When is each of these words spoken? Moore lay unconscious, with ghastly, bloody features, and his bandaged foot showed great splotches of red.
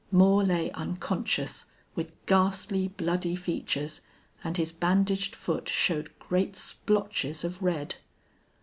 Moore 0.11 0.43
lay 0.43 0.71
unconscious, 0.71 1.65
with 1.93 2.15
ghastly, 2.25 2.87
bloody 2.87 3.35
features, 3.35 4.01
and 4.43 4.57
his 4.57 4.71
bandaged 4.71 5.35
foot 5.35 5.69
showed 5.69 6.17
great 6.17 6.55
splotches 6.55 7.43
of 7.43 7.61
red. 7.61 7.97